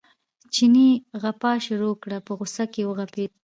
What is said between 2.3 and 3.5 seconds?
غوسه کې وغپېد.